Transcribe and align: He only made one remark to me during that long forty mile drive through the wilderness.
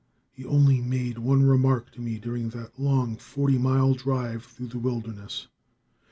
He 0.31 0.43
only 0.43 0.81
made 0.81 1.19
one 1.19 1.43
remark 1.43 1.91
to 1.91 2.01
me 2.01 2.17
during 2.17 2.49
that 2.49 2.79
long 2.79 3.17
forty 3.17 3.59
mile 3.59 3.93
drive 3.93 4.45
through 4.45 4.69
the 4.69 4.79
wilderness. 4.79 5.45